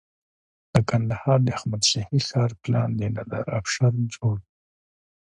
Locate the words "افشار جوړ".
3.59-4.35